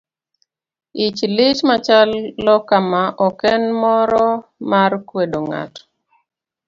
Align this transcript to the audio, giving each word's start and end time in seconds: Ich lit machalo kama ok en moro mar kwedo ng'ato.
Ich 1.05 1.19
lit 1.35 1.57
machalo 1.69 2.55
kama 2.69 3.01
ok 3.27 3.39
en 3.55 3.63
moro 3.81 4.25
mar 4.69 4.91
kwedo 5.07 5.39
ng'ato. 5.49 5.81